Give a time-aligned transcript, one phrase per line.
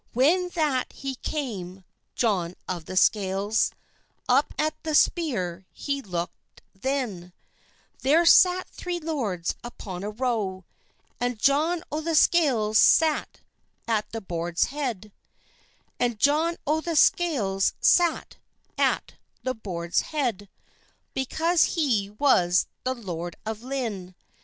[0.13, 1.83] When that he came
[2.15, 3.69] John of the Scales,
[4.27, 7.33] Up at the speere he looked then;
[8.01, 10.65] There sate three lords upon a rowe,
[11.19, 13.41] And John o' the Scales sate
[13.87, 15.11] at the bord's head,
[15.99, 18.37] And John o' the Scales sate
[18.79, 19.13] at
[19.43, 20.49] the bord's head
[21.13, 24.15] Because he was the lord of Lynne.